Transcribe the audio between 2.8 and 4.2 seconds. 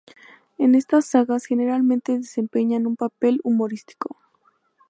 un papel humorístico.